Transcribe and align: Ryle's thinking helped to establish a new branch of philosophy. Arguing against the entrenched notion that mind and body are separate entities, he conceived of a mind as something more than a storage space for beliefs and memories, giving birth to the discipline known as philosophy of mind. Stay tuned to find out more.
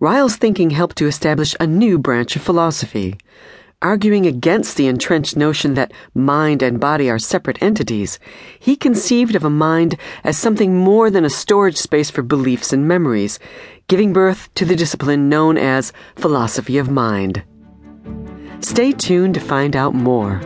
Ryle's 0.00 0.36
thinking 0.36 0.70
helped 0.70 0.96
to 0.98 1.08
establish 1.08 1.56
a 1.58 1.66
new 1.66 1.98
branch 1.98 2.36
of 2.36 2.42
philosophy. 2.42 3.18
Arguing 3.82 4.26
against 4.26 4.76
the 4.76 4.86
entrenched 4.86 5.36
notion 5.36 5.74
that 5.74 5.92
mind 6.14 6.62
and 6.62 6.78
body 6.78 7.10
are 7.10 7.18
separate 7.18 7.60
entities, 7.60 8.20
he 8.60 8.76
conceived 8.76 9.34
of 9.34 9.44
a 9.44 9.50
mind 9.50 9.96
as 10.22 10.38
something 10.38 10.76
more 10.76 11.10
than 11.10 11.24
a 11.24 11.30
storage 11.30 11.76
space 11.76 12.10
for 12.10 12.22
beliefs 12.22 12.72
and 12.72 12.86
memories, 12.86 13.40
giving 13.88 14.12
birth 14.12 14.48
to 14.54 14.64
the 14.64 14.76
discipline 14.76 15.28
known 15.28 15.58
as 15.58 15.92
philosophy 16.14 16.78
of 16.78 16.88
mind. 16.88 17.42
Stay 18.60 18.92
tuned 18.92 19.34
to 19.34 19.40
find 19.40 19.74
out 19.74 19.94
more. 19.94 20.40